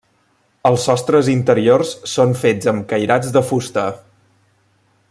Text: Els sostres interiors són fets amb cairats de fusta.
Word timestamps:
Els 0.69 0.85
sostres 0.87 1.29
interiors 1.33 1.93
són 2.15 2.35
fets 2.45 2.73
amb 2.73 2.89
cairats 2.95 3.37
de 3.39 3.45
fusta. 3.53 3.87